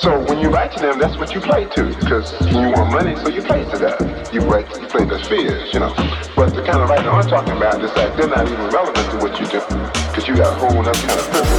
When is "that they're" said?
7.94-8.28